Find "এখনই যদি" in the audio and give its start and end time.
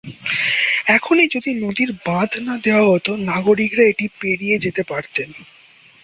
0.87-1.51